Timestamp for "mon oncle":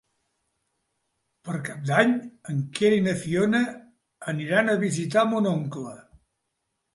5.35-5.95